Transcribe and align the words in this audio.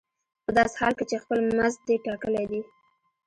په 0.45 0.51
داسې 0.57 0.75
حال 0.81 0.93
کې 0.97 1.05
چې 1.09 1.21
خپل 1.23 1.37
مزد 1.57 1.79
دې 1.87 1.95
ټاکلی 2.05 2.45
دی 2.51 2.61